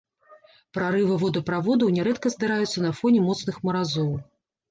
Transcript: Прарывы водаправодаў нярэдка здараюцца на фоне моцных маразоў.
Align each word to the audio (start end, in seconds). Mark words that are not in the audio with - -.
Прарывы 0.77 1.17
водаправодаў 1.23 1.91
нярэдка 1.97 2.31
здараюцца 2.35 2.85
на 2.87 2.91
фоне 3.01 3.19
моцных 3.29 3.55
маразоў. 3.69 4.11